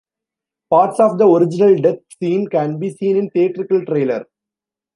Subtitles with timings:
[0.71, 4.25] Parts of the original death scene can be seen in theatrical trailer.